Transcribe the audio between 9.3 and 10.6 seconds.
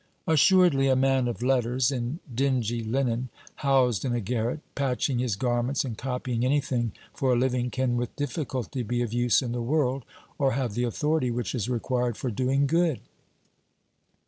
in the world, or